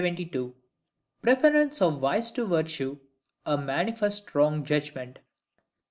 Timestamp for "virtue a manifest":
2.47-4.33